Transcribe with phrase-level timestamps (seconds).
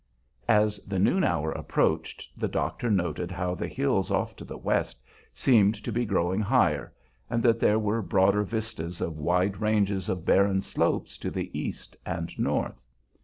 [0.49, 5.03] As the noon hour approached, the doctor noted how the hills off to the west
[5.31, 6.91] seemed to be growing higher,
[7.29, 11.95] and that there were broader vistas of wide ranges of barren slopes to the east
[12.03, 12.83] and north.